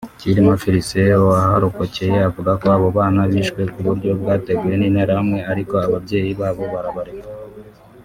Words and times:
Cyirima 0.19 0.53
Felicien 0.63 1.19
waharokokeye 1.29 2.17
avuga 2.29 2.51
ko 2.61 2.65
abo 2.75 2.87
bana 2.97 3.21
bishwe 3.31 3.61
ku 3.73 3.79
buryo 3.87 4.09
bwateguwe 4.21 4.73
n’Interahamwe 4.77 5.39
ariko 5.51 5.73
ababyeyi 5.87 6.31
babo 6.39 6.63
barabareka 6.73 7.27